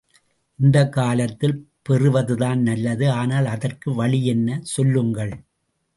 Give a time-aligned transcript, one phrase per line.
[0.59, 1.55] இந்தக் காலத்தில்
[1.89, 5.33] பெறுவதுதான் நல்லது ஆனால் அதற்கு வழி என்ன, சொல்லுங்கள்.